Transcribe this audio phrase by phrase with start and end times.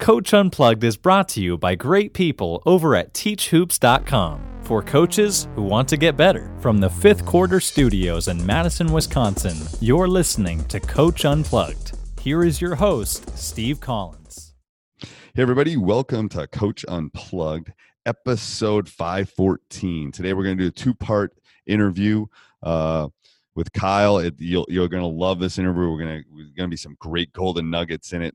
[0.00, 5.62] Coach Unplugged is brought to you by great people over at TeachHoops.com for coaches who
[5.62, 6.50] want to get better.
[6.60, 11.98] From the fifth quarter studios in Madison, Wisconsin, you're listening to Coach Unplugged.
[12.18, 14.54] Here is your host, Steve Collins.
[15.02, 17.70] Hey, everybody, welcome to Coach Unplugged,
[18.06, 20.12] episode 514.
[20.12, 21.34] Today, we're going to do a two part
[21.66, 22.24] interview
[22.62, 23.08] uh,
[23.54, 24.16] with Kyle.
[24.16, 25.90] It, you're going to love this interview.
[25.90, 26.24] We're going
[26.56, 28.34] to be some great golden nuggets in it.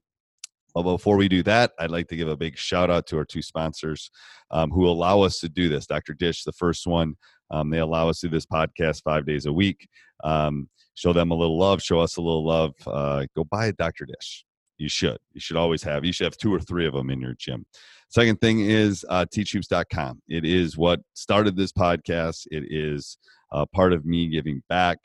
[0.75, 3.25] But before we do that, I'd like to give a big shout out to our
[3.25, 4.11] two sponsors
[4.51, 5.87] um, who allow us to do this.
[5.87, 6.13] Dr.
[6.13, 7.15] Dish, the first one,
[7.49, 9.87] um, they allow us to do this podcast five days a week.
[10.23, 12.73] Um, show them a little love, show us a little love.
[12.85, 14.05] Uh, go buy a Dr.
[14.05, 14.45] Dish.
[14.77, 15.17] You should.
[15.31, 16.03] You should always have.
[16.03, 17.65] You should have two or three of them in your gym.
[18.09, 20.21] Second thing is uh, teachhoops.com.
[20.27, 22.47] It is what started this podcast.
[22.51, 23.17] It is
[23.53, 24.99] uh, part of me giving back.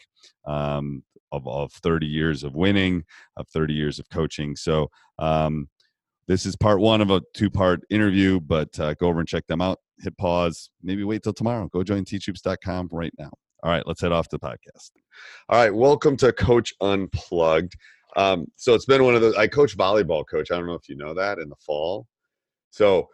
[0.46, 3.04] Um, of, of 30 years of winning,
[3.36, 4.56] of 30 years of coaching.
[4.56, 5.68] So um,
[6.28, 9.46] this is part one of a two part interview, but uh, go over and check
[9.46, 9.78] them out.
[10.00, 11.68] Hit pause, maybe wait till tomorrow.
[11.72, 13.30] Go join teachhoops.com right now.
[13.62, 14.90] All right, let's head off to the podcast.
[15.48, 17.74] All right, welcome to Coach Unplugged.
[18.16, 19.36] Um, so it's been one of those.
[19.36, 20.50] I coach volleyball, coach.
[20.50, 22.06] I don't know if you know that in the fall.
[22.70, 23.08] So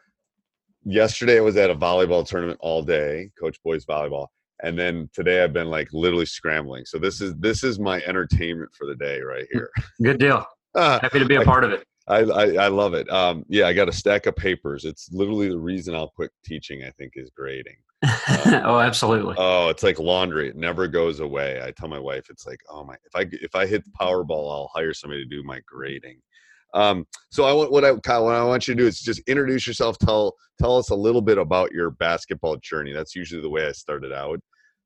[0.84, 4.28] yesterday I was at a volleyball tournament all day, coach boys volleyball
[4.62, 6.84] and then today i've been like literally scrambling.
[6.84, 9.70] So this is this is my entertainment for the day right here.
[10.02, 10.44] good deal.
[10.76, 11.84] Happy to be a part of it.
[12.08, 13.10] I, I, I love it.
[13.10, 14.84] Um, yeah i got a stack of papers.
[14.84, 17.76] It's literally the reason i'll quit teaching i think is grading.
[18.02, 18.10] Um,
[18.64, 19.34] oh absolutely.
[19.38, 20.48] oh it's like laundry.
[20.48, 21.60] It never goes away.
[21.62, 24.50] I tell my wife it's like oh my if i if i hit the powerball
[24.50, 26.20] i'll hire somebody to do my grading
[26.74, 29.20] um, so I want what I Kyle, what I want you to do is just
[29.26, 29.98] introduce yourself.
[29.98, 32.92] Tell tell us a little bit about your basketball journey.
[32.92, 34.40] That's usually the way I started out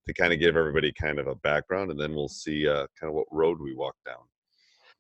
[0.06, 3.08] to kind of give everybody kind of a background, and then we'll see uh, kind
[3.08, 4.22] of what road we walk down.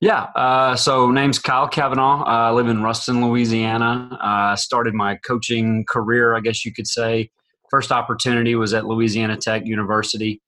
[0.00, 0.22] Yeah.
[0.34, 2.22] Uh, so name's Kyle Kavanaugh.
[2.22, 4.16] Uh, I live in Ruston, Louisiana.
[4.18, 7.30] Uh, started my coaching career, I guess you could say.
[7.70, 10.40] First opportunity was at Louisiana Tech University.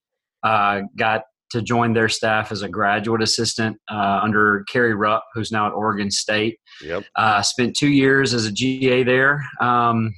[0.43, 5.53] Uh, got to join their staff as a graduate assistant uh, under Kerry Rupp, who's
[5.53, 6.59] now at Oregon State.
[6.83, 7.05] Yep.
[7.17, 9.45] Uh, spent two years as a GA there.
[9.61, 10.15] Um,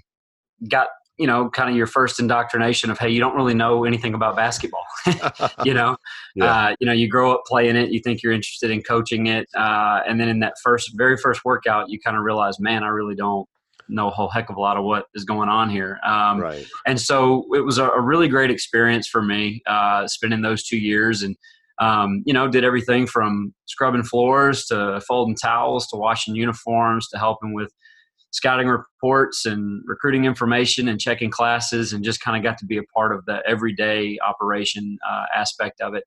[0.68, 4.14] got you know kind of your first indoctrination of hey you don't really know anything
[4.14, 4.84] about basketball
[5.64, 5.96] you know
[6.34, 6.44] yeah.
[6.44, 9.46] uh, you know you grow up playing it you think you're interested in coaching it
[9.56, 12.88] uh, and then in that first very first workout you kind of realize man i
[12.88, 13.48] really don't
[13.88, 16.66] know a whole heck of a lot of what is going on here um, right.
[16.86, 20.78] and so it was a, a really great experience for me uh, spending those two
[20.78, 21.36] years and
[21.80, 27.18] um, you know did everything from scrubbing floors to folding towels to washing uniforms to
[27.18, 27.72] helping with
[28.30, 32.76] scouting reports and recruiting information and checking classes and just kind of got to be
[32.76, 36.02] a part of the everyday operation uh, aspect of it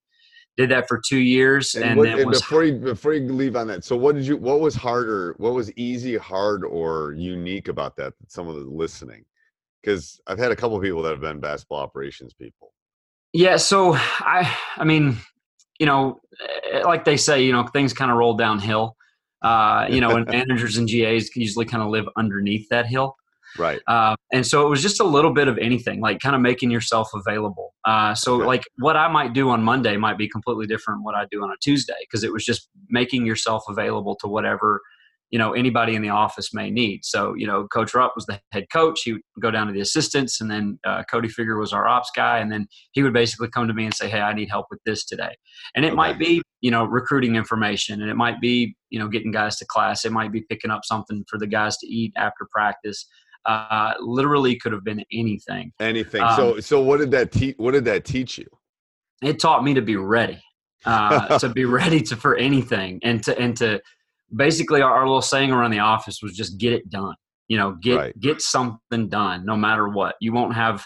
[0.57, 3.55] did that for two years and, and, what, and was, before you before you leave
[3.55, 7.67] on that so what did you what was harder what was easy hard or unique
[7.67, 9.23] about that some of the listening?
[9.81, 12.73] Because i've had a couple people that have been basketball operations people.
[13.33, 15.17] Yeah so i i mean
[15.79, 16.19] you know
[16.73, 18.95] eh, like they say you know things kind of roll downhill.
[19.43, 23.15] Uh, you know, and managers and GAs usually kind of live underneath that hill.
[23.57, 23.79] Right.
[23.87, 26.71] Uh, and so it was just a little bit of anything, like kind of making
[26.71, 27.73] yourself available.
[27.85, 28.45] Uh, so, okay.
[28.45, 31.49] like, what I might do on Monday might be completely different what I do on
[31.49, 34.81] a Tuesday because it was just making yourself available to whatever
[35.29, 37.03] you know anybody in the office may need.
[37.03, 39.01] So you know, Coach Rupp was the head coach.
[39.03, 42.11] He would go down to the assistants, and then uh, Cody Figure was our ops
[42.15, 44.67] guy, and then he would basically come to me and say, "Hey, I need help
[44.69, 45.35] with this today."
[45.75, 45.95] And it okay.
[45.95, 49.65] might be you know recruiting information, and it might be you know getting guys to
[49.65, 50.05] class.
[50.05, 53.05] It might be picking up something for the guys to eat after practice.
[53.47, 55.71] Uh, literally could have been anything.
[55.79, 56.21] Anything.
[56.21, 57.55] Um, so so what did that teach?
[57.57, 58.47] What did that teach you?
[59.23, 60.41] It taught me to be ready.
[60.85, 63.81] Uh, to be ready to for anything and to and to
[64.35, 67.15] basically our, our, little saying around the office was just get it done
[67.47, 68.19] you know get right.
[68.19, 70.85] get something done no matter what you won't have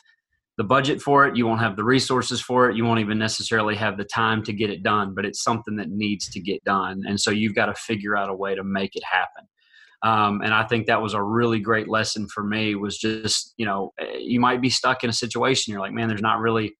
[0.57, 3.75] the budget for it you won't have the resources for it you won't even necessarily
[3.75, 7.01] have the time to get it done but it's something that needs to get done
[7.05, 9.45] and so you've got to figure out a way to make it happen
[10.03, 13.65] um, and i think that was a really great lesson for me was just you
[13.65, 16.73] know eh, you might be stuck in a situation you're like man there's not really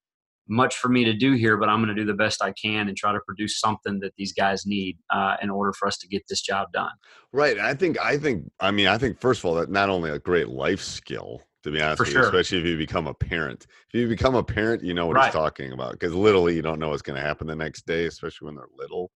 [0.51, 2.89] much for me to do here, but I'm going to do the best I can
[2.89, 6.07] and try to produce something that these guys need uh, in order for us to
[6.07, 6.91] get this job done.
[7.31, 7.57] Right.
[7.57, 10.19] I think, I think, I mean, I think, first of all, that not only a
[10.19, 12.23] great life skill, to be honest for with sure.
[12.23, 13.68] especially if you become a parent.
[13.94, 15.25] If you become a parent, you know what right.
[15.25, 18.06] he's talking about because literally you don't know what's going to happen the next day,
[18.06, 19.12] especially when they're little.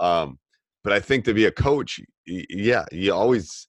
[0.00, 0.38] Um,
[0.84, 3.66] but I think to be a coach, yeah, you always,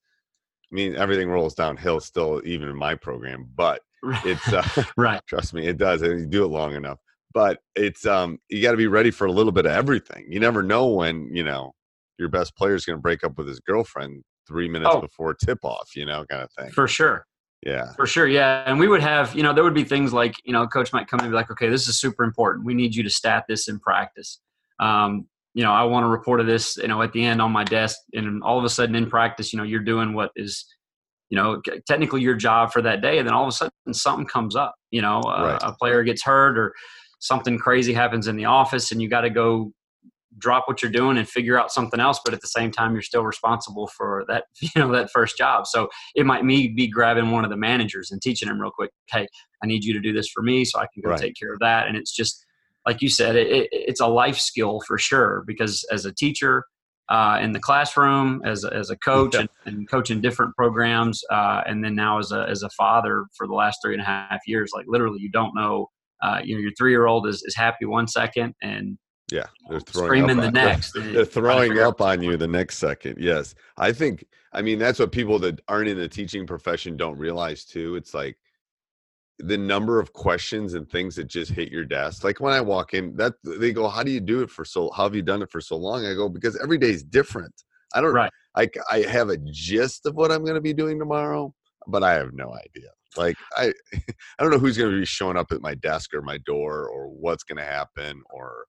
[0.71, 3.81] I mean, everything rolls downhill still, even in my program, but
[4.25, 5.21] it's uh, right.
[5.27, 6.01] Trust me, it does.
[6.01, 6.99] And you do it long enough
[7.35, 10.25] but it's um you got to be ready for a little bit of everything.
[10.29, 11.73] You never know when you know
[12.17, 15.01] your best player is going to break up with his girlfriend three minutes oh.
[15.01, 15.91] before tip off.
[15.95, 16.71] You know, kind of thing.
[16.71, 17.25] For sure.
[17.61, 17.91] Yeah.
[17.93, 18.27] For sure.
[18.27, 18.63] Yeah.
[18.65, 21.07] And we would have, you know, there would be things like, you know, coach might
[21.07, 22.63] come and be like, okay, this is super important.
[22.63, 24.39] We need you to stat this in practice.
[24.79, 27.51] Um, you know, I want to report of this, you know, at the end on
[27.51, 27.97] my desk.
[28.13, 30.65] And all of a sudden in practice, you know, you're doing what is,
[31.29, 33.17] you know, technically your job for that day.
[33.17, 35.61] And then all of a sudden something comes up, you know, uh, right.
[35.63, 36.73] a player gets hurt or
[37.19, 39.71] something crazy happens in the office and you got to go
[40.37, 43.01] drop what you're doing and figure out something else but at the same time you're
[43.01, 47.31] still responsible for that you know that first job so it might me be grabbing
[47.31, 49.25] one of the managers and teaching him real quick hey
[49.63, 51.19] i need you to do this for me so i can go right.
[51.21, 52.44] take care of that and it's just
[52.85, 56.63] like you said it, it, it's a life skill for sure because as a teacher
[57.09, 61.61] uh, in the classroom as a, as a coach and, and coaching different programs uh,
[61.67, 64.39] and then now as a as a father for the last three and a half
[64.47, 65.87] years like literally you don't know
[66.23, 68.97] uh, you know your three year old is, is happy one second and
[69.31, 73.17] yeah they're throwing screaming the next they're, they're throwing up on you the next second
[73.19, 73.55] yes.
[73.77, 77.65] I think i mean that's what people that aren't in the teaching profession don't realize
[77.65, 78.37] too it's like
[79.39, 82.93] the number of questions and things that just hit your desk like when i walk
[82.93, 85.41] in that they go how do you do it for so how have you done
[85.41, 86.05] it for so long?
[86.05, 87.53] I go because every day is different.
[87.93, 88.31] I don't right.
[88.55, 91.53] i i have a gist of what i'm going to be doing tomorrow
[91.87, 92.89] but i have no idea.
[93.17, 96.21] Like I, I don't know who's going to be showing up at my desk or
[96.21, 98.65] my door or what's going to happen or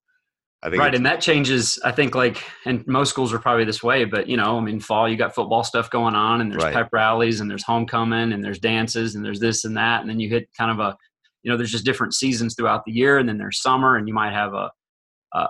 [0.66, 1.78] I think right, and that changes.
[1.84, 4.80] I think like, and most schools are probably this way, but you know, I mean,
[4.80, 6.74] fall you got football stuff going on, and there's right.
[6.74, 10.18] pep rallies, and there's homecoming, and there's dances, and there's this and that, and then
[10.18, 10.96] you hit kind of a,
[11.44, 14.14] you know, there's just different seasons throughout the year, and then there's summer, and you
[14.14, 14.70] might have a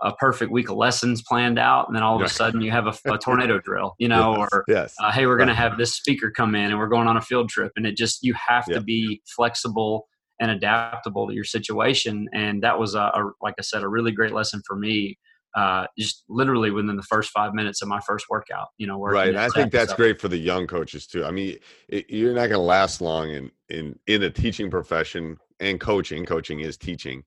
[0.02, 2.86] a perfect week of lessons planned out, and then all of a sudden you have
[2.86, 4.94] a, a tornado drill, you know, yes, or yes.
[5.00, 7.20] Uh, hey, we're going to have this speaker come in, and we're going on a
[7.20, 10.08] field trip, and it just you have to be flexible
[10.40, 14.12] and adaptable to your situation, and that was a, a, like I said, a really
[14.12, 15.18] great lesson for me.
[15.54, 19.34] Uh, just literally within the first five minutes of my first workout, you know, right.
[19.34, 19.96] I think that's stuff.
[19.96, 21.24] great for the young coaches too.
[21.24, 21.56] I mean,
[21.88, 26.26] it, you're not going to last long in in in a teaching profession and coaching.
[26.26, 27.22] Coaching is teaching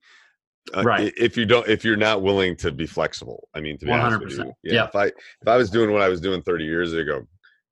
[0.74, 3.86] uh, right if you don't if you're not willing to be flexible i mean to
[3.86, 4.02] be 100%.
[4.02, 6.42] honest with you yeah, yeah, if i if i was doing what i was doing
[6.42, 7.22] 30 years ago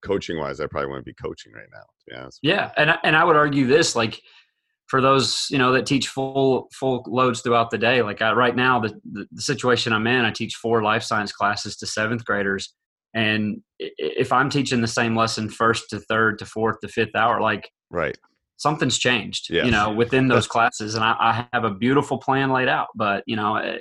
[0.02, 3.16] coaching wise i probably wouldn't be coaching right now to be honest yeah and and
[3.16, 4.20] i would argue this like
[4.88, 8.56] for those you know that teach full full loads throughout the day like I, right
[8.56, 12.24] now the, the, the situation i'm in i teach four life science classes to seventh
[12.24, 12.74] graders
[13.14, 17.40] and if i'm teaching the same lesson first to third to fourth to fifth hour
[17.40, 18.18] like right
[18.58, 19.64] something's changed, yes.
[19.64, 20.96] you know, within those classes.
[20.96, 23.78] And I, I, have a beautiful plan laid out, but you know, uh,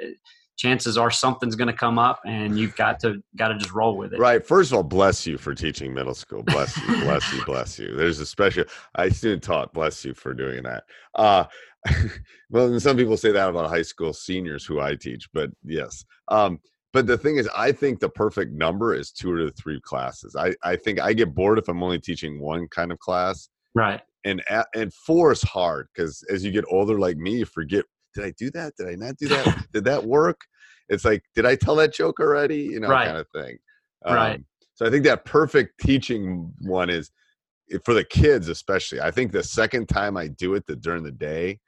[0.58, 3.96] chances are something's going to come up and you've got to, got to just roll
[3.96, 4.20] with it.
[4.20, 4.46] Right.
[4.46, 6.44] First of all, bless you for teaching middle school.
[6.44, 7.96] Bless you, bless you, bless you.
[7.96, 10.84] There's a special, I student taught, bless you for doing that.
[11.16, 11.46] Uh,
[12.50, 16.04] well, some people say that about high school seniors who I teach, but yes.
[16.28, 16.60] Um,
[16.92, 20.36] but the thing is, I think the perfect number is two or three classes.
[20.36, 23.50] I, I think I get bored if I'm only teaching one kind of class.
[23.76, 24.44] Right and
[24.76, 27.86] and four is hard because as you get older like me you forget
[28.18, 30.40] did i do that did i not do that did that work
[30.90, 33.06] it's like did i tell that joke already you know right.
[33.06, 33.58] kind of thing
[34.10, 37.12] right um, so i think that perfect teaching one is
[37.84, 41.12] for the kids especially i think the second time i do it the, during the
[41.12, 41.60] day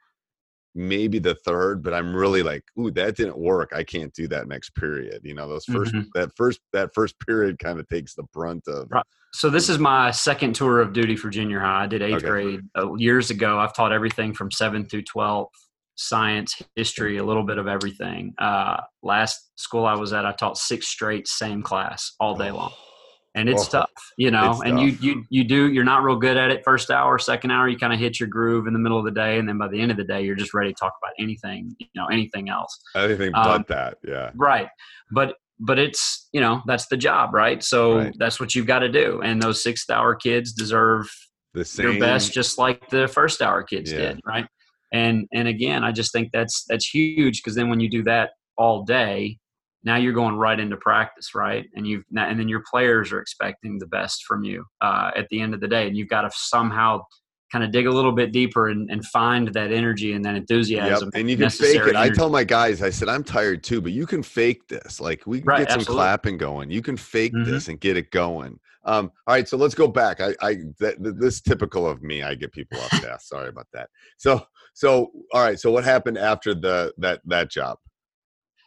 [0.74, 3.72] maybe the third, but I'm really like, ooh, that didn't work.
[3.74, 5.20] I can't do that next period.
[5.24, 6.00] You know, those 1st Mm-hmm.
[6.14, 9.04] that first that first period kind of takes the brunt of Right.
[9.32, 11.84] So this is my second tour of duty for junior high.
[11.84, 12.26] I did eighth Okay.
[12.26, 13.58] grade uh, years ago.
[13.58, 15.68] I've taught everything from seventh through twelfth,
[16.00, 18.32] science, history, a little bit of everything.
[18.38, 22.72] Uh, last school I was at, I taught six straight same class all day long,
[23.34, 24.60] and it's Oh, tough, you know.
[24.64, 25.00] And you tough.
[25.02, 27.68] you you do you're not real good at it first hour, second hour.
[27.68, 29.68] You kind of hit your groove in the middle of the day, and then by
[29.68, 32.48] the end of the day, you're just ready to talk about anything, you know, anything
[32.48, 32.76] else.
[32.96, 33.98] anything Um, but that.
[34.06, 34.30] Yeah.
[34.34, 34.68] Right.
[35.12, 37.62] But but it's you know that's the job, right?
[37.62, 38.14] So Right.
[38.18, 39.20] that's what you've got to do.
[39.22, 41.06] And those sixth hour kids deserve
[41.52, 43.98] The same their best, just like the first hour kids Yeah.
[43.98, 44.46] did, right?
[44.92, 48.30] And and again, I just think that's that's huge because then when you do that
[48.56, 49.38] all day,
[49.84, 51.66] now you're going right into practice, right?
[51.74, 55.40] And you've and then your players are expecting the best from you uh, at the
[55.40, 57.02] end of the day, and you've got to somehow
[57.50, 60.40] kind of dig a little bit deeper and, and find that energy and that Yep.
[60.42, 61.10] enthusiasm.
[61.14, 61.96] And you can fake it.
[61.96, 65.00] I tell my guys, I said, I'm tired too, but you can fake this.
[65.00, 66.70] Like we can Right, get some clapping going.
[66.70, 67.44] You can fake Mhm.
[67.46, 68.58] this and get it going.
[68.84, 70.20] Um, all right, so let's go back.
[70.20, 72.22] I, I th- this is typical of me.
[72.22, 73.26] I get people off task.
[73.28, 73.90] Sorry about that.
[74.16, 74.42] So,
[74.72, 75.58] so all right.
[75.60, 77.78] So what happened after the that that job?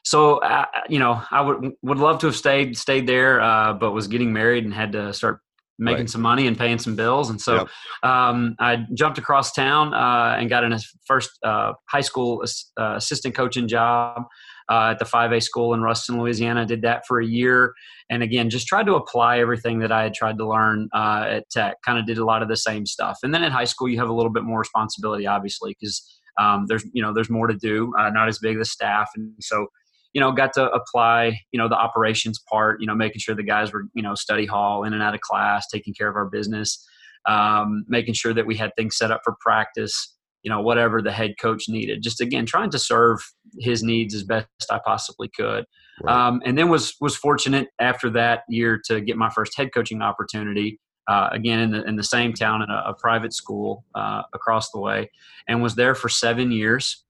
[0.05, 3.91] so uh, you know i would would love to have stayed stayed there uh, but
[3.91, 5.39] was getting married and had to start
[5.79, 6.09] making Right.
[6.09, 7.29] some money and paying some bills.
[7.29, 7.67] And so Yep.
[8.03, 12.43] um, i jumped across town uh, and got in a first uh, high school
[12.79, 14.23] uh, assistant coaching job
[14.69, 16.65] uh, at the 5a school in ruston louisiana.
[16.65, 17.73] Did that for a year.
[18.09, 21.49] And again just tried to apply everything that i had tried to learn uh, at
[21.49, 21.77] tech.
[21.85, 23.19] Kind of did a lot of the same stuff.
[23.23, 26.65] And then at high school you have a little bit more responsibility obviously because um,
[26.67, 29.09] there's you know there's more to do uh, not as big the staff.
[29.15, 29.67] And so
[30.13, 33.43] you know, got to apply, you know, the operations part, you know, making sure the
[33.43, 36.25] guys were, you know, study hall, in and out of class, taking care of our
[36.25, 36.87] business,
[37.27, 41.11] um, making sure that we had things set up for practice, you know, whatever the
[41.11, 42.03] head coach needed.
[42.03, 43.19] Just again, trying to serve
[43.59, 45.65] his needs as best I possibly could.
[46.03, 46.27] Right.
[46.27, 50.01] Um, and then was was fortunate after that year to get my first head coaching
[50.01, 50.79] opportunity.
[51.07, 54.71] Uh, again, in the in the same town in a, a private school uh, across
[54.71, 55.09] the way,
[55.47, 57.03] and was there for seven years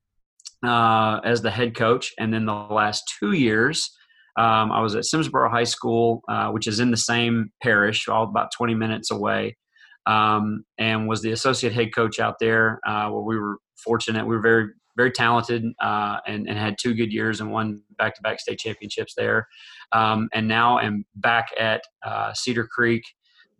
[0.63, 2.11] uh, as the head coach.
[2.19, 3.89] And then the last two years,
[4.37, 8.23] um, I was at Simsboro High School, uh, which is in the same parish, all
[8.23, 9.57] about 20 minutes away,
[10.05, 12.79] um, and was the associate head coach out there.
[12.85, 16.93] Uh, where we were fortunate, we were very very talented uh, and, and had two
[16.93, 19.47] good years and won back-to-back state championships there.
[19.91, 23.03] Um, and now I'm back at uh, Cedar Creek,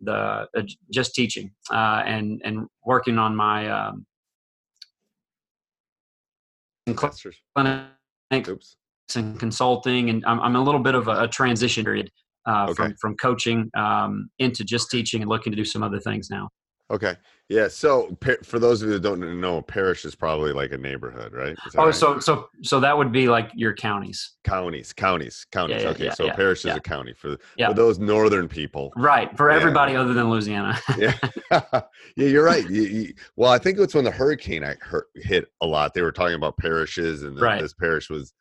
[0.00, 0.12] the
[0.56, 3.92] uh, just teaching uh, and and working on my
[6.86, 7.22] That's
[8.48, 8.76] Oops.
[9.16, 12.10] and consulting, and I'm, I'm a little bit of a, a transition period
[12.46, 12.74] uh, Okay.
[12.74, 16.48] from from coaching um, into just teaching and looking to do some other things now.
[16.90, 17.16] Okay.
[17.48, 17.68] Yeah.
[17.68, 21.32] So for those of you that don't know, a parish is probably like a neighborhood,
[21.32, 21.56] right?
[21.76, 21.94] Oh, right?
[21.94, 25.82] so so so that would be like your counties, counties, counties, counties.
[25.82, 26.04] yeah, okay.
[26.04, 27.38] yeah, so yeah, a parish is a county for,
[27.68, 28.92] for those northern people.
[28.96, 29.34] right?
[29.36, 30.78] For everybody other than Louisiana.
[30.98, 31.16] yeah,
[31.50, 31.80] yeah,
[32.16, 32.68] you're right.
[32.68, 35.94] You, you, well, I think it's when the hurricane I heard, hit a lot.
[35.94, 37.60] They were talking about parishes, and Right.
[37.60, 38.32] this parish was.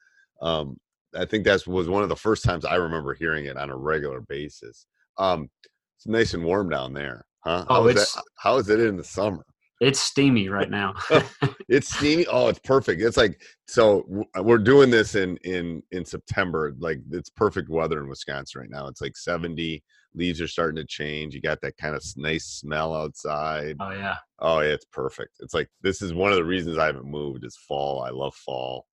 [0.41, 0.77] Um,
[1.15, 3.77] I think that was one of the first times I remember hearing it on a
[3.77, 4.85] regular basis.
[5.17, 5.49] Um,
[5.97, 7.65] it's nice and warm down there, huh?
[7.69, 9.45] Oh, how is it's- that, how is it in the summer?
[9.81, 10.93] it's steamy right now.
[11.69, 12.25] It's steamy.
[12.27, 13.01] Oh, it's perfect.
[13.01, 14.05] It's like so.
[14.37, 16.73] uh, We're doing this in in in September.
[16.77, 18.87] Like it's perfect weather in Wisconsin right now.
[18.87, 19.81] It's like 70.
[20.13, 21.33] Leaves are starting to change.
[21.33, 23.77] You got that kind of nice smell outside.
[23.79, 24.15] oh yeah.
[24.39, 25.31] Oh, yeah, it's perfect.
[25.39, 28.03] It's like this is one of the reasons I haven't moved is fall.
[28.03, 28.85] I love fall.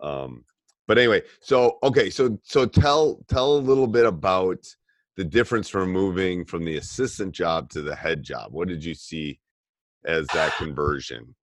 [0.00, 0.44] Um,
[0.86, 4.58] but anyway, so okay, so so tell tell a little bit about
[5.16, 8.52] the difference from moving from the assistant job to the head job.
[8.52, 9.40] What did you see
[10.06, 11.34] as that conversion?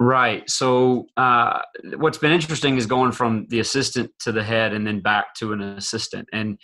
[0.00, 0.48] Right.
[0.50, 1.60] So uh,
[1.96, 5.52] what's been interesting is going from the assistant to the head and then back to
[5.52, 6.28] an assistant.
[6.32, 6.58] And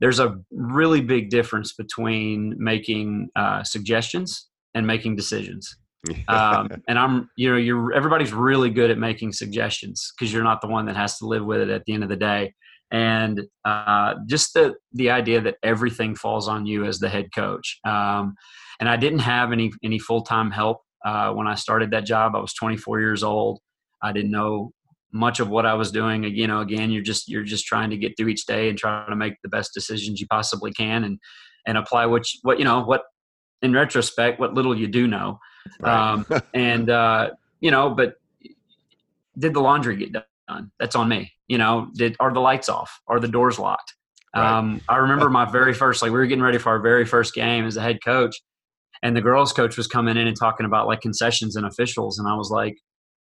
[0.00, 5.76] there's a really big difference between making uh, suggestions and making decisions.
[6.28, 10.62] Um, and I'm, you know, you're everybody's really good at making suggestions because you're not
[10.62, 12.54] the one that has to live with it at the end of the day.
[12.90, 17.78] And uh, just the the idea that everything falls on you as the head coach.
[17.84, 18.34] Um,
[18.80, 22.34] and I didn't have any any full time help uh, when I started that job.
[22.34, 23.60] I was 24 years old.
[24.02, 24.72] I didn't know
[25.12, 26.24] much of what I was doing.
[26.24, 29.10] You know, again, you're just you're just trying to get through each day and trying
[29.10, 31.18] to make the best decisions you possibly can, and
[31.66, 33.02] and apply what you, what you know what
[33.62, 35.38] in retrospect what little you do know.
[35.80, 36.12] Right.
[36.12, 37.30] Um, and uh,
[37.60, 38.14] you know, but
[39.38, 40.70] did the laundry get done?
[40.78, 41.32] That's on me.
[41.50, 42.90] You know, did are the lights off?
[43.08, 43.94] Are the doors locked?
[44.34, 44.58] Right.
[44.58, 47.34] Um, I remember my very first, like we were getting ready for our very first
[47.34, 48.36] game as a head coach,
[49.02, 52.28] and the girls' coach was coming in and talking about like concessions and officials, and
[52.28, 52.76] I was like,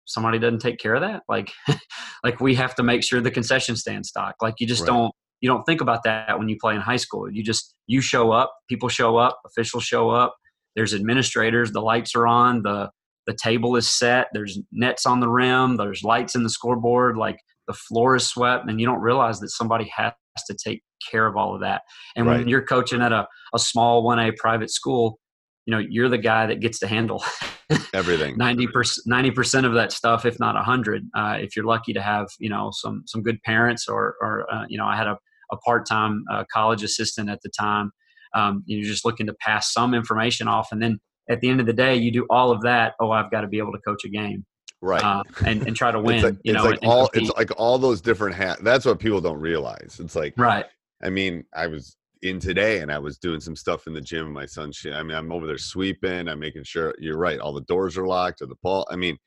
[0.09, 1.51] somebody doesn't take care of that like
[2.23, 4.87] like we have to make sure the concession stand stock like you just Right.
[4.87, 8.01] don't you don't think about that when you play in high school you just you
[8.01, 10.35] show up people show up officials show up
[10.75, 12.89] there's administrators the lights are on the
[13.27, 17.37] the table is set there's nets on the rim there's lights in the scoreboard like
[17.69, 20.11] the floor is swept and you don't realize that somebody has
[20.47, 21.83] to take care of all of that
[22.17, 22.39] and Right.
[22.39, 25.19] when you're coaching at a, a small 1a private school
[25.65, 27.23] you know you're the guy that gets to handle
[27.93, 28.35] Everything.
[28.39, 32.49] 90% 90% of that stuff if not 100 uh, if you're lucky to have you
[32.49, 35.15] know some some good parents or or uh, you know i had a,
[35.51, 37.91] a part-time uh, college assistant at the time
[38.35, 40.99] um, you're just looking to pass some information off and then
[41.29, 43.47] at the end of the day you do all of that oh i've got to
[43.47, 44.43] be able to coach a game
[44.81, 45.03] Right.
[45.03, 47.51] uh, and, and try to win it's like, you it's like and all it's like
[47.57, 48.61] all those different hats.
[48.61, 49.99] That's what people don't realize.
[49.99, 50.65] It's like right
[51.01, 54.31] I mean, I was in today and I was doing some stuff in the gym.
[54.31, 54.71] My son.
[54.93, 56.27] I mean, I'm over there sweeping.
[56.27, 57.39] I'm making sure you're right.
[57.39, 58.85] All the doors are locked or the ball.
[58.91, 59.17] I mean,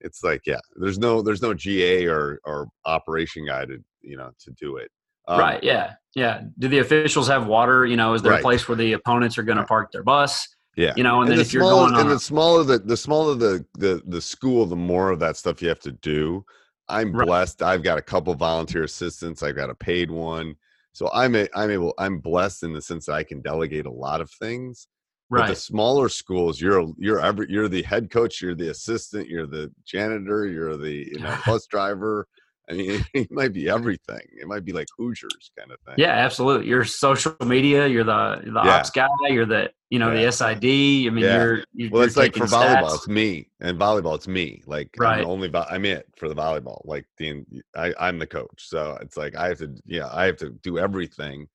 [0.00, 4.30] it's like, yeah, there's no, there's no GA or, or operation guy to, you know,
[4.40, 4.90] to do it.
[5.26, 8.40] Um, right yeah yeah do the officials have water you know is there Right.
[8.40, 10.92] a place where the opponents are going to park their bus Yeah.
[10.96, 12.96] you know and, then the if you're smaller, going on and the smaller the, the
[12.96, 16.44] smaller the, the, the school, the more of that stuff you have to do.
[16.88, 17.26] I'm Right.
[17.26, 17.62] blessed.
[17.62, 19.42] I've got a couple volunteer assistants.
[19.42, 20.54] I've got a paid one.
[20.92, 23.90] So I'm a, I'm able I'm blessed in the sense that I can delegate a
[23.90, 24.86] lot of things.
[25.30, 29.28] But right the smaller schools, you're you're every you're the head coach, you're the assistant,
[29.28, 32.28] you're the janitor, you're the you know bus driver.
[32.68, 34.20] I mean, it might be everything.
[34.40, 35.94] It might be like Hoosiers kind of thing.
[35.98, 36.66] Yeah, absolutely.
[36.66, 37.86] You're social media.
[37.86, 38.76] You're the the Yeah.
[38.78, 39.06] ops guy.
[39.28, 40.22] You're the you know Yeah.
[40.22, 40.64] the SID.
[41.06, 41.36] I mean, Yeah.
[41.36, 42.94] you're, you're Well, it's like for volleyball, stats.
[42.96, 44.62] it's me, and volleyball, it's me.
[44.66, 45.18] Like Right.
[45.18, 46.80] I'm the only vo- I'm it for the volleyball.
[46.84, 47.44] Like the
[47.76, 50.78] I, I'm the coach, so it's like I have to, yeah, I have to do
[50.78, 51.46] everything,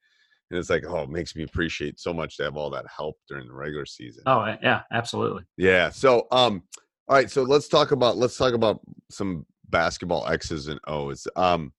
[0.51, 3.15] and it's like, oh, it makes me appreciate so much to have all that help
[3.27, 4.23] during the regular season.
[4.27, 5.43] Oh yeah, absolutely.
[5.57, 5.89] Yeah.
[5.89, 6.63] So, um,
[7.07, 7.29] all right.
[7.31, 11.27] So let's talk about let's talk about some basketball X's and O's.
[11.35, 11.73] Um,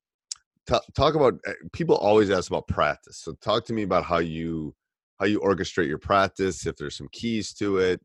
[0.69, 3.19] t- talk about uh, people always ask about practice.
[3.19, 4.75] So talk to me about how you
[5.19, 6.67] how you orchestrate your practice.
[6.67, 8.01] If there's some keys to it,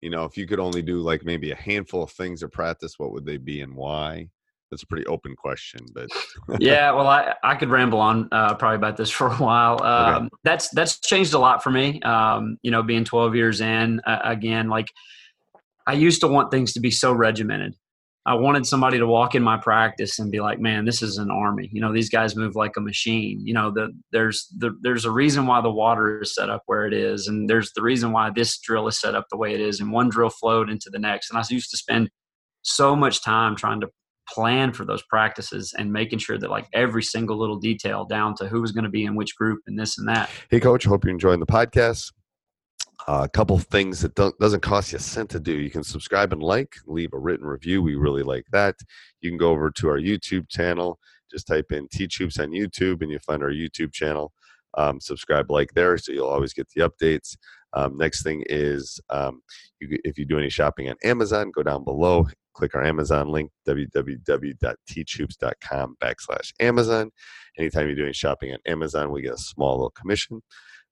[0.00, 2.94] you know, if you could only do like maybe a handful of things at practice,
[2.98, 4.28] what would they be and why?
[4.70, 6.08] That's a pretty open question, but
[6.58, 9.82] yeah, well, I, I could ramble on uh, probably about this for a while.
[9.82, 12.00] Um, That's that's changed a lot for me.
[12.02, 14.88] Um, you know, being 12 years in, uh, again, like
[15.86, 17.76] I used to want things to be so regimented.
[18.26, 21.30] I wanted somebody to walk in my practice and be like, "Man, this is an
[21.30, 23.40] army." You know, these guys move like a machine.
[23.44, 26.86] You know, the, there's the, there's a reason why the water is set up where
[26.86, 29.60] it is, and there's the reason why this drill is set up the way it
[29.60, 31.30] is, and one drill flowed into the next.
[31.30, 32.10] And I used to spend
[32.62, 33.88] so much time trying to
[34.28, 38.48] plan for those practices and making sure that like every single little detail down to
[38.48, 40.28] who was going to be in which group and this and that.
[40.50, 42.12] Hey, coach, hope you're enjoying the podcast.
[43.06, 45.52] Uh, a couple things that doesn't cost you a cent to do.
[45.52, 47.82] You can subscribe and like, leave a written review.
[47.82, 48.76] We really like that.
[49.20, 50.98] You can go over to our YouTube channel.
[51.30, 54.32] Just type in Teach Hoops on YouTube, and you'll find our YouTube channel.
[54.78, 57.36] Um, subscribe, like there, so you'll always get the updates.
[57.72, 59.42] Um, next thing is um,
[59.80, 63.50] you, if you do any shopping on Amazon, go down below, click our Amazon link,
[63.68, 67.10] www.teachhoops.com backslash Amazon.
[67.58, 70.42] Anytime you're doing shopping on Amazon, we get a small little commission.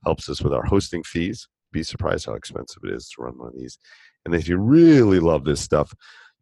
[0.05, 1.49] Helps us with our hosting fees.
[1.75, 3.79] Be surprised how expensive it is to run one of these.
[4.25, 5.93] And if you really love this stuff,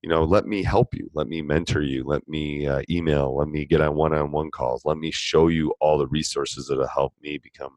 [0.02, 1.08] you know, let me help you.
[1.14, 2.04] Let me mentor you.
[2.04, 3.34] Let me uh, email.
[3.34, 4.84] Let me get on one-on-one calls.
[4.84, 7.76] Let me show you all the resources that will help me become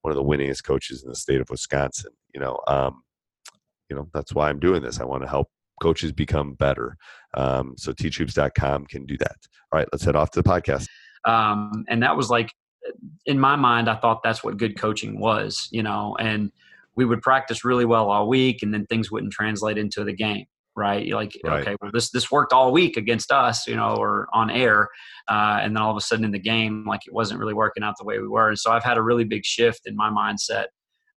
[0.00, 2.12] one of the winningest coaches in the state of Wisconsin.
[2.32, 3.02] You know, um,
[3.90, 5.00] you know that's why I'm doing this.
[5.00, 5.48] I want to help
[5.82, 6.96] coaches become better.
[7.34, 9.36] Um, so teachhoops.com can do that.
[9.70, 10.86] All right, let's head off to the podcast.
[11.24, 12.52] Um, and that was like,
[13.26, 16.52] in my mind, I thought that's what good coaching was, you know, and
[16.96, 20.46] we would practice really well all week and then things wouldn't translate into the game.
[20.74, 21.06] Right.
[21.06, 21.60] You're like, Right.
[21.62, 24.88] okay, well, this, this worked all week against us, you know, or on air.
[25.26, 27.82] Uh, and then all of a sudden in the game, like it wasn't really working
[27.82, 28.48] out the way we were.
[28.48, 30.66] And so I've had a really big shift in my mindset,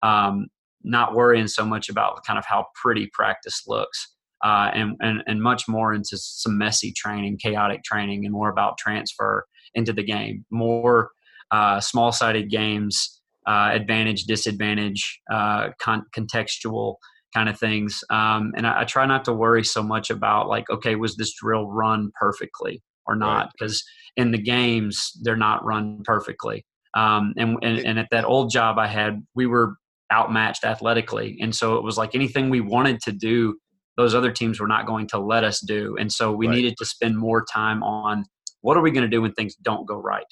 [0.02, 0.46] um,
[0.84, 4.14] not worrying so much about kind of how pretty practice looks.
[4.44, 8.78] Uh, and, and and much more into some messy training, chaotic training, and more about
[8.78, 10.44] transfer into the game.
[10.52, 11.10] More
[11.50, 13.17] uh, small-sided games,
[13.48, 16.96] uh, advantage, disadvantage, uh, con- contextual
[17.34, 18.02] kind of things.
[18.10, 21.34] Um, and I, I try not to worry so much about like, okay, was this
[21.34, 23.50] drill run perfectly or not?
[23.52, 23.82] Because
[24.16, 26.64] in the games, they're not run perfectly.
[26.94, 29.74] Um, and, and and at that old job I had, we were
[30.12, 33.56] outmatched athletically, and so it was like anything we wanted to do,
[33.96, 36.56] those other teams were not going to let us do, and so we Right.
[36.56, 38.24] needed to spend more time on
[38.62, 40.26] what are we going to do when things don't go right.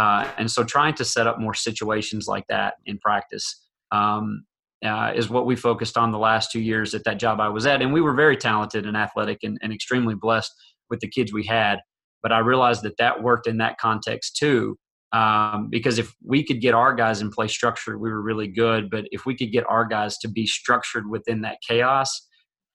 [0.00, 4.44] Uh, and so trying to set up more situations like that in practice um,
[4.82, 7.66] uh, is what we focused on the last two years at that job I was
[7.66, 7.82] at.
[7.82, 10.50] And we were very talented and athletic and, and extremely blessed
[10.88, 11.80] with the kids we had.
[12.22, 14.78] But I realized that that worked in that context too.
[15.12, 18.88] Um, because if we could get our guys in play structured, we were really good.
[18.88, 22.26] But if we could get our guys to be structured within that chaos,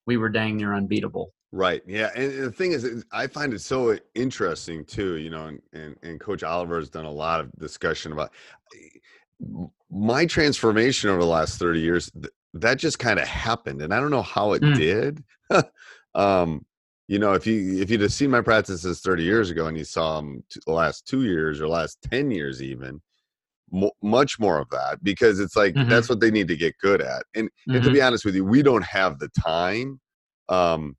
[0.06, 1.34] we were dang near unbeatable.
[1.52, 1.82] Right.
[1.88, 2.10] Yeah.
[2.16, 6.20] And the thing is, I find it so interesting too, you know, and, and, and
[6.20, 8.32] Coach Oliver has done a lot of discussion about
[9.90, 12.12] my transformation over the last 30 years.
[12.54, 13.82] That just kind of happened.
[13.82, 14.76] And I don't know how it mm.
[14.76, 15.24] did.
[16.16, 16.66] um,
[17.08, 19.84] you know, if you if you'd have seen my practices 30 years ago and you
[19.84, 23.00] saw them the last two years or last 10 years even,
[24.02, 25.90] much more of that because it's like mm-hmm.
[25.90, 27.24] that's what they need to get good at.
[27.36, 27.76] And, mm-hmm.
[27.76, 28.08] and to be mm-hmm.
[28.08, 30.00] honest with you, we don't have the time
[30.50, 30.96] um,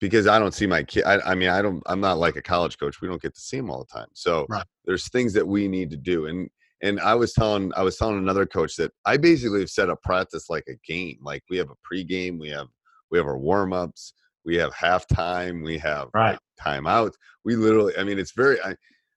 [0.00, 1.04] because I don't see my kid.
[1.04, 1.82] I, I, mean, I don't.
[1.86, 3.00] I'm not like a college coach.
[3.00, 4.08] We don't get to see them all the time.
[4.12, 4.64] So right.
[4.84, 6.26] there's things that we need to do.
[6.26, 6.48] And
[6.82, 10.02] and I was telling I was telling another coach that I basically have set up
[10.02, 11.18] practice like a game.
[11.22, 12.68] Like we have a pregame, we have
[13.10, 16.32] we have our warm ups, we have halftime, we have right.
[16.32, 17.12] like, timeout.
[17.44, 17.96] We literally.
[17.98, 18.60] I mean, it's very.
[18.62, 18.74] I,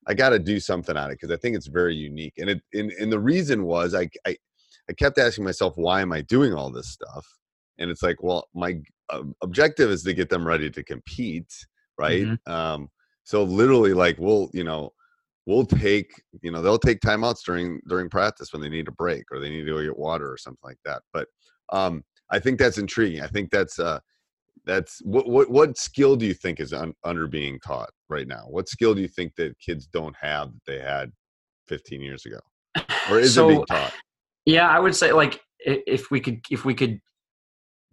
[0.08, 2.34] I got to do something on it because I think it's very unique.
[2.38, 4.36] And it and, and the reason was I, I
[4.90, 7.26] I kept asking myself why am I doing all this stuff?
[7.82, 8.80] And it's like, well, my
[9.12, 11.52] um, objective is to get them ready to compete,
[11.98, 12.22] right?
[12.22, 12.52] Mm-hmm.
[12.52, 12.88] Um,
[13.24, 14.92] so literally, like we'll you know
[15.46, 16.10] we'll take
[16.42, 19.50] you know they'll take timeouts during during practice when they need a break or they
[19.50, 21.02] need to go get water or something like that.
[21.12, 21.28] But
[21.72, 23.22] um, I think that's intriguing.
[23.22, 24.00] I think that's uh,
[24.64, 28.44] that's what what what skill do you think is un, under being taught right now?
[28.48, 31.10] What skill do you think that kids don't have that they had
[31.68, 32.38] 15 years ago,
[33.10, 33.92] or is so, it being taught?
[34.44, 37.00] Yeah, I would say like if we could if we could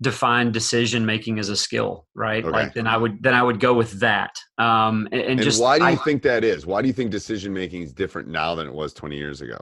[0.02, 2.44] define decision making as a skill, right?
[2.44, 2.52] Okay.
[2.52, 4.32] Like then I would then I would go with that.
[4.58, 6.66] Um, and, and, and just why do you I, think that is?
[6.66, 9.58] Why do you think decision making is different now than it was 20 years ago?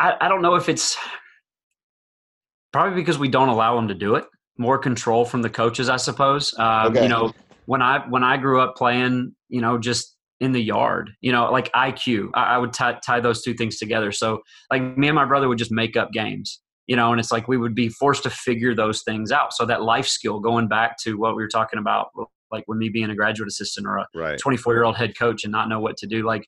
[0.00, 0.96] I, I don't know if it's
[2.72, 4.24] probably because we don't allow them to do it
[4.58, 6.54] more control from the coaches, I suppose.
[6.58, 7.02] Uh, okay.
[7.02, 7.32] You know,
[7.66, 11.50] when I when I grew up playing, you know, just in the yard, you know,
[11.52, 14.10] like IQ, I, I would tie, tie those two things together.
[14.10, 17.32] So, like me and my brother would just make up games, you know, and it's
[17.32, 19.52] like we would be forced to figure those things out.
[19.52, 22.08] So that life skill, going back to what we were talking about,
[22.50, 25.52] like with me being a graduate assistant or a 24 year old head coach and
[25.52, 26.46] not know what to do, like,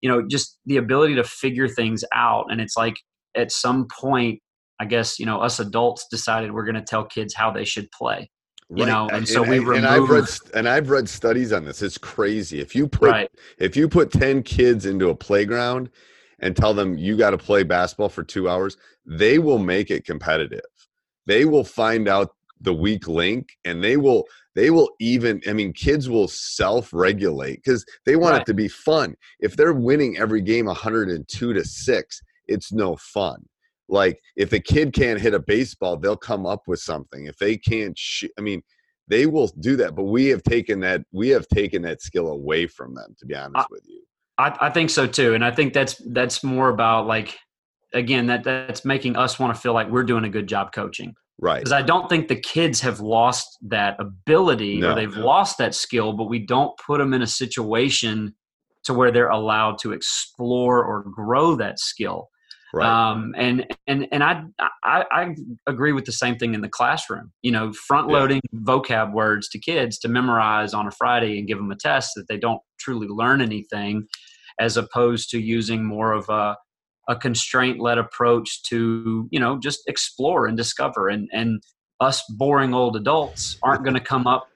[0.00, 2.46] you know, just the ability to figure things out.
[2.50, 2.96] And it's like
[3.36, 4.40] at some point
[4.80, 7.92] I guess you know us adults decided we're going to tell kids how they should
[7.92, 8.30] play.
[8.70, 8.90] You right.
[8.90, 9.76] know, and, and so we remove.
[9.76, 11.82] And I've read and I've read studies on this.
[11.82, 12.60] It's crazy.
[12.60, 13.30] If you put right.
[13.58, 15.90] if you put ten kids into a playground
[16.40, 18.76] and tell them you got to play basketball for two hours,
[19.06, 20.60] they will make it competitive.
[21.26, 24.24] They will find out the weak link, and they will
[24.54, 25.40] they will even.
[25.48, 28.42] I mean, kids will self regulate because they want right.
[28.42, 29.14] it to be fun.
[29.38, 33.46] If they're winning every game 102 to six, it's no fun
[33.90, 37.56] like if a kid can't hit a baseball they'll come up with something if they
[37.56, 38.62] can't sh- i mean
[39.08, 42.66] they will do that but we have taken that we have taken that skill away
[42.66, 43.99] from them to be honest I, with you
[44.40, 47.38] I, I think so too and i think that's that's more about like
[47.92, 51.14] again that that's making us want to feel like we're doing a good job coaching
[51.38, 55.58] right because i don't think the kids have lost that ability no, or they've lost
[55.58, 58.34] that skill but we don't put them in a situation
[58.84, 62.28] to where they're allowed to explore or grow that skill
[62.72, 62.86] Right.
[62.86, 64.42] Um, and and and I,
[64.84, 65.34] I, I
[65.66, 67.32] agree with the same thing in the classroom.
[67.42, 68.60] You know, front loading yeah.
[68.60, 72.28] vocab words to kids to memorize on a Friday and give them a test that
[72.28, 74.06] they don't truly learn anything,
[74.60, 76.56] as opposed to using more of a
[77.08, 81.62] a constraint led approach to you know just explore and discover and and
[82.00, 84.46] us boring old adults aren't going to come up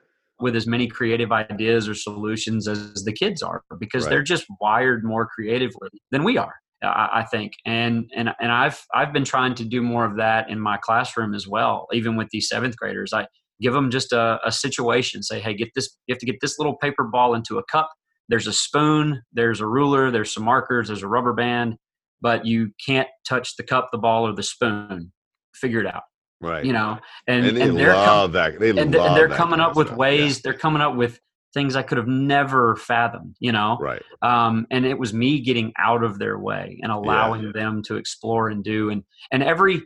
[0.41, 4.11] with as many creative ideas or solutions as the kids are because right.
[4.11, 6.55] they're just wired more creatively than we are
[6.87, 10.61] I, think, and and and I've I've been trying to do more of that in
[10.61, 11.87] my classroom as well.
[11.93, 13.27] Even with these seventh graders, I
[13.61, 15.23] give them just a, a situation.
[15.23, 15.97] Say, hey, get this.
[16.07, 17.91] You have to get this little paper ball into a cup.
[18.29, 19.23] There's a spoon.
[19.33, 20.11] There's a ruler.
[20.11, 20.89] There's some markers.
[20.89, 21.77] There's a rubber band.
[22.21, 25.13] But you can't touch the cup, the ball, or the spoon.
[25.55, 26.03] Figure it out
[26.41, 29.61] right you know and, and they and they're love com- that they and, they're coming
[29.61, 29.97] up with stuff.
[29.97, 30.41] ways yeah.
[30.43, 31.21] they're coming up with
[31.55, 33.79] things I could have never fathomed, you know?
[33.81, 34.03] Right.
[34.21, 37.63] Um, and it was me getting out of their way and allowing yeah, yeah.
[37.63, 38.91] them to explore and do.
[38.91, 39.83] And, and every,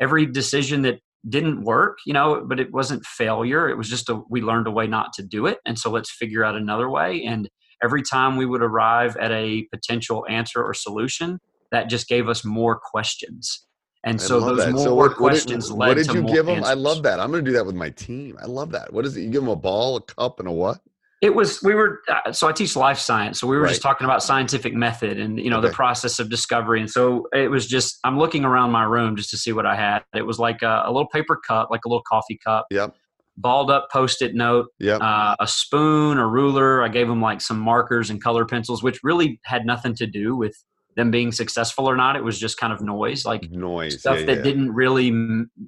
[0.00, 3.68] every decision that didn't work, you know, but it wasn't failure.
[3.68, 5.58] It was just a, we learned a way not to do it.
[5.64, 7.22] And so let's figure out another way.
[7.24, 7.48] And
[7.82, 11.38] every time we would arrive at a potential answer or solution,
[11.70, 13.66] that just gave us more questions.
[14.04, 14.72] And so those that.
[14.72, 16.64] more so what, questions what did, led what did you give them?
[16.64, 17.20] I love that.
[17.20, 18.36] I'm going to do that with my team.
[18.42, 18.92] I love that.
[18.92, 19.22] What is it?
[19.22, 20.80] You give them a ball, a cup, and a what?
[21.20, 23.68] It was we were uh, so I teach life science, so we were Right.
[23.68, 27.48] just talking about scientific method and you know the process of discovery, and so it
[27.48, 30.02] was just I'm looking around my room just to see what I had.
[30.16, 32.96] It was like a, a little paper cup, like a little coffee cup, Yep.
[33.36, 35.00] Balled up post-it note, Yep.
[35.00, 36.82] uh, a spoon, a ruler.
[36.82, 40.36] I gave them like some markers and color pencils, which really had nothing to do
[40.36, 40.54] with
[40.96, 42.16] them being successful or not.
[42.16, 44.00] It was just kind of noise, like Noise.
[44.00, 44.42] stuff yeah, that yeah.
[44.42, 45.10] didn't really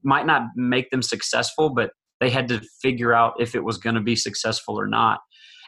[0.03, 3.95] might not make them successful, but they had to figure out if it was going
[3.95, 5.21] to be successful or not.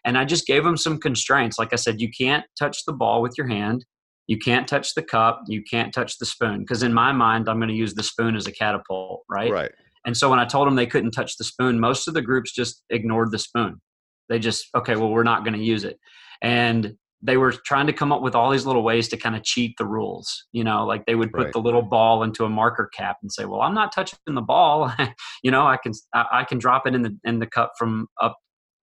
[0.04, 1.58] And I just gave them some constraints.
[1.58, 3.84] Like I said, you can't touch the ball with your hand.
[4.28, 5.40] You can't touch the cup.
[5.48, 6.60] You can't touch the spoon.
[6.60, 9.50] Because in my mind, I'm going to use the spoon as a catapult, right?
[9.50, 9.72] Right.
[10.06, 12.52] And so when I told them they couldn't touch the spoon, most of the groups
[12.52, 13.80] just ignored the spoon.
[14.28, 15.98] They just, okay, well, we're not going to use it.
[16.42, 19.42] And they were trying to come up with all these little ways to kind of
[19.42, 20.46] cheat the rules.
[20.52, 21.52] You know, like they would put Right.
[21.52, 24.92] the little ball into a marker cap and say, well, I'm not touching the ball.
[25.42, 28.06] you know, I can, I, I can drop it in the, in the cup from
[28.20, 28.36] up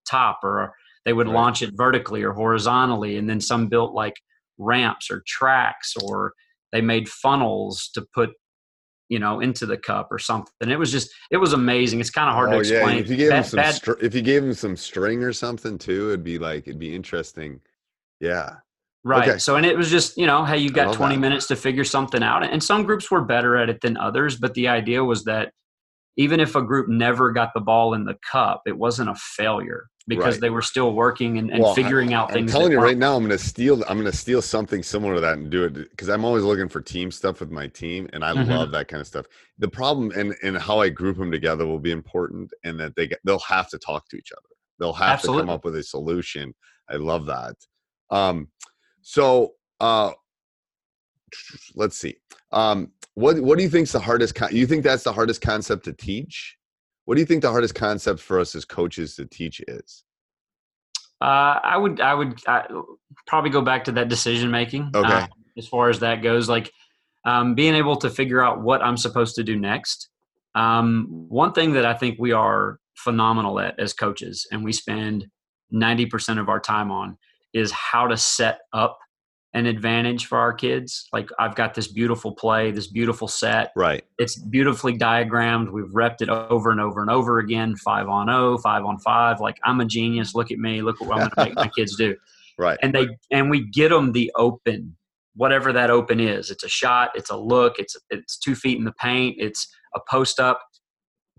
[0.10, 0.74] top or
[1.06, 1.34] they would Right.
[1.34, 3.18] launch it vertically or horizontally.
[3.18, 4.16] And then some built like
[4.58, 6.34] ramps or tracks or
[6.72, 8.32] they made funnels to put
[9.14, 12.28] you know into the cup or something it was just it was amazing it's kind
[12.30, 12.78] of hard to oh yeah.
[12.78, 15.32] explain If you gave him some, bad- str- if you gave him some string or
[15.32, 17.60] something too, it'd be like it'd be interesting.
[18.20, 18.56] Yeah.
[19.04, 19.38] right okay.
[19.38, 21.22] so and it was just you know hey you got 20 that.
[21.22, 24.56] minutes to figure something out and some groups were better at it than others but
[24.56, 25.52] the idea was that
[26.18, 29.90] even if a group never got the ball in the cup it wasn't a failure
[30.08, 30.42] because Right.
[30.42, 32.52] they were still working and, and Well, I- figuring out things.
[32.52, 33.84] I'm telling you right now, I'm gonna steal.
[33.88, 36.82] I'm gonna steal something similar to that and do it because I'm always looking for
[36.82, 38.48] team stuff with my team, and I Mhm.
[38.50, 39.26] love that kind of stuff.
[39.60, 43.08] The problem and and how I group them together will be important, and that they
[43.08, 44.50] get, they'll have to talk to each other.
[44.80, 46.54] They'll have to come up with a solution.
[46.90, 47.56] I love that.
[48.10, 48.50] Um,
[49.02, 50.12] so uh,
[51.76, 52.16] let's see.
[52.52, 54.36] Um, what what do you think's the hardest?
[54.36, 56.58] Con- you think that's the hardest concept to teach?
[57.06, 60.04] What do you think the hardest concept for us as coaches to teach is?
[61.22, 62.66] Uh, I would, I would I,
[63.28, 64.92] probably go back to that decision making.
[64.94, 65.14] Okay.
[65.14, 66.72] Uh, as far as that goes, like
[67.26, 70.10] um, being able to figure out what I'm supposed to do next.
[70.56, 75.28] Um, one thing that I think we are phenomenal at as coaches, and we spend
[75.74, 77.18] 90% of our time on,
[77.54, 79.00] is how to set up
[79.54, 81.08] an advantage for our kids.
[81.14, 84.04] Like I've got this beautiful play, this beautiful set Right.
[84.18, 85.70] it's beautifully diagrammed.
[85.70, 87.76] We've repped it over and over and over again.
[87.76, 89.40] Five on oh, five on five.
[89.40, 90.34] Like I'm a genius.
[90.34, 90.82] Look at me.
[90.82, 92.16] Look what I'm going to make my kids do.
[92.56, 92.78] Right.
[92.84, 94.96] And they and we get them the open,
[95.36, 96.52] whatever that open is.
[96.52, 97.10] It's a shot.
[97.16, 97.80] It's a look.
[97.80, 99.38] It's it's two feet in the paint.
[99.40, 100.62] It's a post up,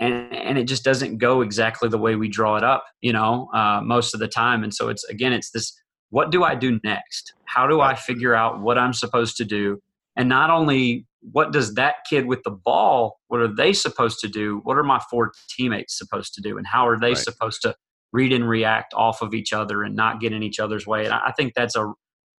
[0.01, 2.85] and and it just doesn't go exactly the way we draw it up.
[3.01, 4.65] You know, uh, most of the time.
[4.65, 5.73] And so it's again, it's this.
[6.15, 7.35] What do I do next?
[7.47, 9.81] How do I figure out what I'm supposed to do?
[10.15, 14.29] And not only what does that kid with the ball, what are they supposed to
[14.29, 14.61] do?
[14.63, 16.57] What are my four teammates supposed to do?
[16.57, 17.19] And how are they Right.
[17.19, 17.75] supposed to
[18.13, 21.05] read and react off of each other and not get in each other's way?
[21.05, 21.93] And I think that's a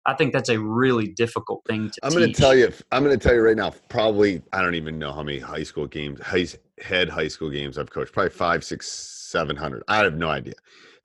[0.05, 2.71] I think that's a really difficult thing to I'm going to tell you.
[2.93, 3.71] I'm going to tell you right now.
[3.89, 6.45] Probably, I don't even know how many high school games, high,
[6.79, 8.13] head high school games I've coached.
[8.13, 9.83] Probably five, six, seven hundred.
[9.89, 10.53] I have no idea.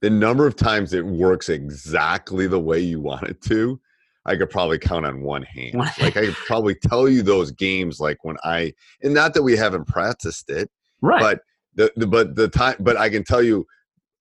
[0.01, 3.81] The number of times it works exactly the way you want it to,
[4.25, 5.75] I could probably count on one hand.
[5.75, 9.57] Like I could probably tell you those games, like when I, and not that we
[9.57, 10.71] haven't practiced it,
[11.03, 11.21] right.
[11.21, 11.41] but
[11.75, 13.67] the, the but the time, but I can tell you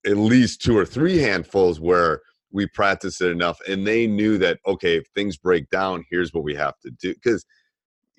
[0.06, 4.60] at least two or three handfuls where we practiced it enough and they knew that
[4.66, 7.46] okay if things break down here's what we have to do because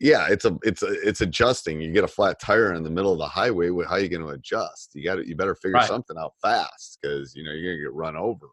[0.00, 3.12] yeah it's a it's a, it's adjusting you get a flat tire in the middle
[3.12, 5.76] of the highway how are you going to adjust you got to you better figure
[5.76, 5.88] Right.
[5.88, 8.46] something out fast because you know you're going to get run over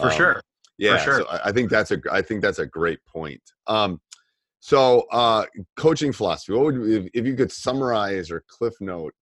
[0.00, 0.40] for Um, sure.
[0.78, 1.20] yeah sure.
[1.20, 4.00] so I, I think that's a i think that's a great point um
[4.60, 5.44] so uh
[5.76, 9.14] coaching philosophy what would if, if you could summarize or cliff note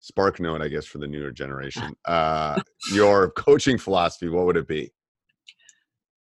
[0.00, 4.68] spark note i guess for the newer generation uh your coaching philosophy what would it
[4.68, 4.92] be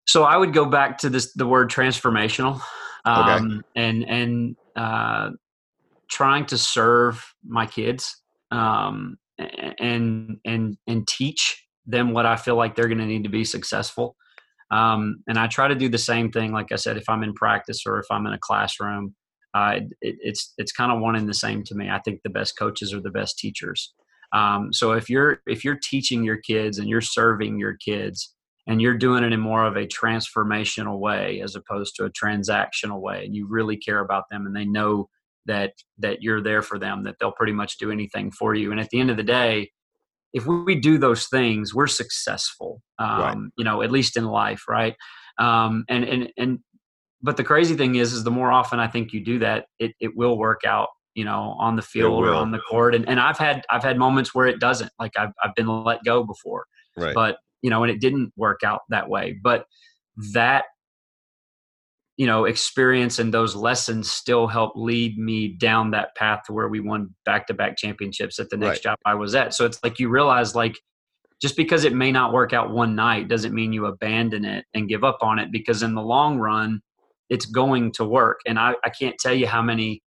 [0.06, 2.60] So I would go back to this the word transformational,
[3.16, 3.38] Okay.
[3.38, 5.30] um, and and uh,
[6.08, 12.76] trying to serve my kids, um, and and and teach them what I feel like
[12.76, 14.16] they're going to need to be successful.
[14.70, 16.52] Um, and I try to do the same thing.
[16.52, 19.14] Like I said, if I'm in practice or if I'm in a classroom,
[19.54, 21.90] uh, it, it's it's kind of one and the same to me.
[21.90, 23.92] I think the best coaches are the best teachers.
[24.32, 28.34] Um, so if you're if you're teaching your kids and you're serving your kids,
[28.66, 33.00] and you're doing it in more of a transformational way as opposed to a transactional
[33.00, 35.08] way and you really care about them and they know
[35.46, 38.70] that that you're there for them that they'll pretty much do anything for you.
[38.70, 39.70] And at the end of the day
[40.32, 43.36] if we do those things we're successful um, Right.
[43.56, 44.94] you know at least in life right?
[45.38, 46.58] Um, and and and
[47.22, 49.92] but the crazy thing is is the more often i think you do that it,
[50.00, 52.94] it will work out you know on the field or on the court.
[52.94, 56.04] And, and i've had i've had moments where it doesn't like i've, I've been let
[56.04, 56.64] go before.
[56.96, 57.14] Right.
[57.14, 59.38] But you know, and it didn't work out that way.
[59.42, 59.66] But
[60.34, 60.64] that
[62.16, 66.68] you know experience and those lessons still help lead me down that path to where
[66.68, 68.82] we won back-to-back championships at the next Right.
[68.82, 70.78] job i was at so it's like you realize like
[71.40, 74.88] just because it may not work out one night doesn't mean you abandon it and
[74.88, 76.80] give up on it because in the long run
[77.30, 80.02] it's going to work and i, I can't tell you how many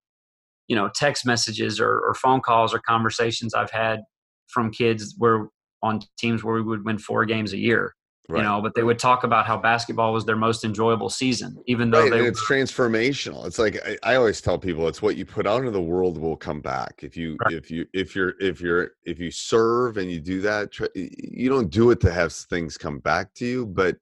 [0.68, 4.02] you know text messages or, or phone calls or conversations i've had
[4.48, 5.48] from kids where
[5.86, 7.94] on teams where we would win four games a year
[8.28, 8.40] Right.
[8.40, 11.92] you know but they would talk about how basketball was their most enjoyable season even
[11.92, 13.46] though Right, they and it's transformational.
[13.46, 16.18] It's like I, I always tell people, it's what you put out into the world
[16.18, 17.02] will come back.
[17.04, 17.54] If you Right.
[17.54, 21.70] if you if you're if you're if you serve and you do that, you don't
[21.70, 23.66] do it to have things come back to you.
[23.68, 23.98] But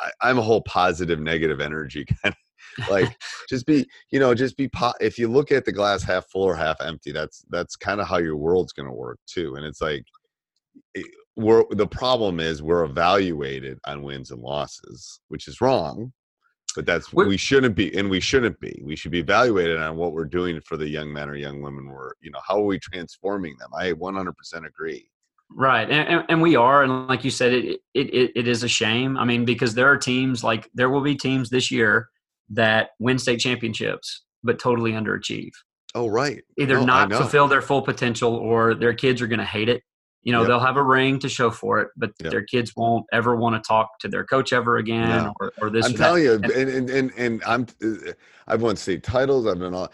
[0.00, 3.16] I, I'm a whole positive, negative energy kind of like
[3.48, 6.42] just be you know just be po- if you look at the glass half full
[6.42, 9.64] or half empty that's that's kind of how your world's going to work too and
[9.64, 10.04] it's like
[11.36, 16.12] we're the problem is we're evaluated on wins and losses which is wrong
[16.78, 18.80] but that's We're- we shouldn't be and we shouldn't be.
[18.84, 21.88] We should be evaluated on what we're doing for the young men or young women.
[21.88, 23.70] We're you know how are we transforming them?
[23.76, 24.32] I 100%
[24.64, 25.10] agree.
[25.50, 28.62] Right, and, and, and we are, and like you said, it, it it it is
[28.62, 29.16] a shame.
[29.16, 32.10] I mean, because there are teams like there will be teams this year
[32.50, 35.50] that win state championships but totally underachieve,
[35.94, 36.44] oh right.
[36.58, 39.82] Either No, not fulfill their full potential or their kids are going to hate it.
[40.28, 40.48] You know, Yep.
[40.48, 42.30] they'll have a ring to show for it, but Yep.
[42.30, 45.32] their kids won't ever want to talk to their coach ever again, No.
[45.40, 45.86] or, or this.
[45.86, 48.12] I'm or telling you, and and and, and I'm uh,
[48.46, 49.46] I've won state titles.
[49.46, 49.84] I've been all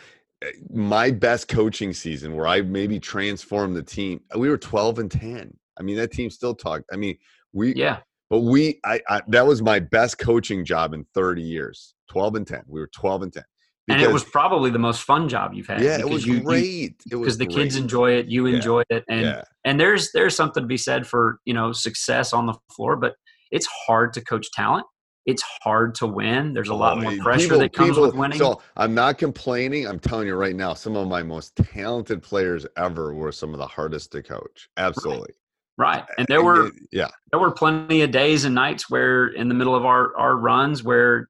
[0.44, 4.22] uh, my best coaching season where I maybe transformed the team.
[4.36, 5.56] We were 12 and 10.
[5.78, 6.86] I mean, that team still talked.
[6.92, 7.16] I mean,
[7.52, 11.94] we yeah, but we I, I that was my best coaching job in 30 years.
[12.10, 12.64] 12 and 10.
[12.66, 13.44] We were 12 and 10.
[13.88, 15.80] And it was probably the most fun job you've had.
[15.82, 17.02] yeah, it because was you- great.
[17.10, 18.56] it was because the kids enjoy it, you Yeah.
[18.56, 19.42] enjoy it, and yeah.
[19.64, 23.14] and there's there's something to be said for you know success on the floor but
[23.50, 24.86] it's hard to coach talent
[25.26, 28.02] it's hard to win there's a lot Oh, more eh, pressure people- that comes people-
[28.04, 29.86] with winning So I'm not complaining.
[29.86, 33.58] I'm telling you right now, some of my most talented players ever were some of
[33.58, 34.68] the hardest to coach.
[34.76, 35.32] Absolutely.
[35.76, 37.08] right and there were yeah.
[37.32, 40.84] there were plenty of days and nights where in the middle of our our runs
[40.84, 41.28] where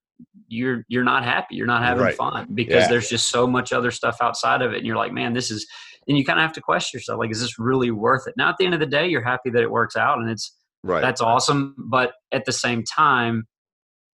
[0.49, 2.15] you're you're not happy you're not having Right.
[2.17, 2.89] fun because Yeah.
[2.89, 5.67] there's just so much other stuff outside of it and you're like man this is
[6.07, 8.49] and you kind of have to question yourself like is this really worth it now
[8.51, 11.01] at the end of the day you're happy that it works out and it's Right.
[11.01, 11.75] that's awesome.
[11.79, 13.45] But at the same time,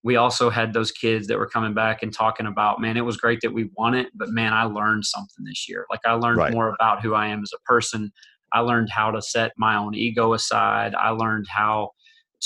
[0.05, 3.16] we also had those kids that were coming back and talking about, man, it was
[3.16, 5.85] great that we won it, but man, I learned something this year.
[5.90, 6.53] Like I learned Right.
[6.53, 8.12] more about who I am as a person.
[8.53, 10.94] I learned how to set my own ego aside.
[10.94, 11.90] I learned how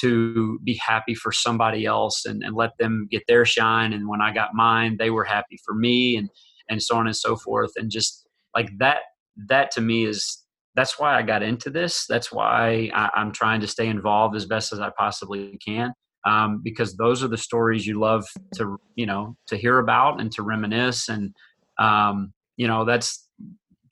[0.01, 3.93] to be happy for somebody else and, and let them get their shine.
[3.93, 6.29] And when I got mine, they were happy for me and
[6.69, 7.73] and so on and so forth.
[7.77, 8.27] And just
[8.57, 9.01] like that,
[9.49, 12.07] that to me is that's why I got into this.
[12.09, 15.93] That's why I, I'm trying to stay involved as best as I possibly can.
[16.27, 20.33] Um, because those are the stories you love to, you know, to hear about and
[20.33, 21.11] to reminisce.
[21.11, 21.35] And,
[21.79, 23.29] um, you know, that's,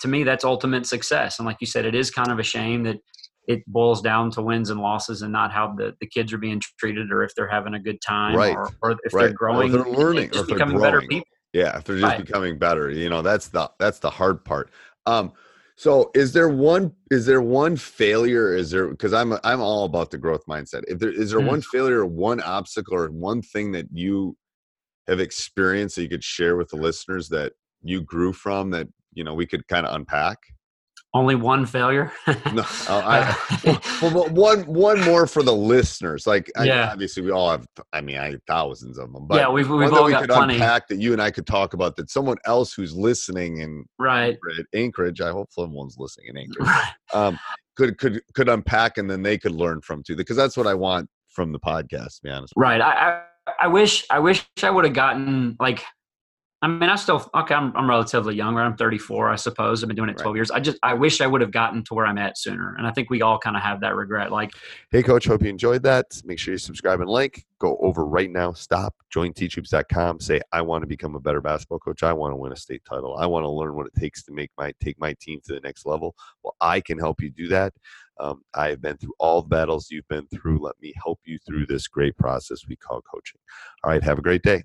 [0.01, 1.39] to me, that's ultimate success.
[1.39, 2.97] And like you said, it is kind of a shame that
[3.49, 6.61] it boils down to wins and losses and not how the, the kids are being
[6.79, 8.57] treated or if they're having a good time Right.
[8.57, 9.21] or, or if Right.
[9.21, 11.27] They're if growing, they're and learning, or they're becoming better people.
[11.53, 12.25] Yeah, if they're just Right.
[12.25, 14.71] becoming better, you know, that's the that's the hard part.
[15.07, 15.33] Um,
[15.77, 18.55] so is there one is there one failure?
[18.55, 20.85] Is there because I'm I'm all about the growth mindset.
[20.87, 21.47] If there is there Mm.
[21.49, 24.37] one failure, one obstacle, or one thing that you
[25.09, 29.25] have experienced that you could share with the listeners that you grew from that you
[29.25, 30.39] know we could kind of unpack?
[31.15, 32.11] Only one failure.
[32.27, 32.65] No, uh,
[33.65, 36.27] I, well, one one more for the listeners.
[36.27, 36.89] Like, I, Yeah.
[36.91, 37.67] obviously, we all have.
[37.93, 39.27] I mean, I have thousands of them.
[39.27, 40.55] But yeah, we've, we've all we got could plenty.
[40.55, 44.35] unpack that you and I could talk about that someone else who's listening in Right.
[44.35, 46.71] Anchorage- Anchorage, I hope someone's listening in Anchorage,
[47.13, 47.39] um,
[47.77, 50.73] could could could unpack and then they could learn from too, because that's what I
[50.75, 52.17] want from the podcast.
[52.17, 52.81] To be honest, Right.
[52.81, 55.85] I, I I wish I wish I would have gotten like
[56.63, 59.89] I mean I still okay I'm I'm relatively young right I'm 34 I suppose I've
[59.89, 62.07] been doing it 12 years I just I wish I would have gotten to where
[62.07, 64.53] I'm at sooner and I think we all kind of have that regret like.
[64.91, 66.07] Hey, coach, hope you enjoyed that.
[66.25, 67.47] Make sure you subscribe and like.
[67.59, 68.53] Go over right now.
[68.53, 68.95] Stop.
[69.11, 70.21] Join teachhoops.com.
[70.21, 72.03] Say, I want to become a better basketball coach.
[72.03, 73.17] I want to win a state title.
[73.17, 75.61] I want to learn what it takes to make my take my team to the
[75.61, 76.15] next level.
[76.43, 77.73] Well, I can help you do that.
[78.19, 80.59] Um, I have been through all the battles you've been through.
[80.61, 83.41] Let me help you through this great process we call coaching.
[83.85, 84.03] All right.
[84.03, 84.65] Have a great day.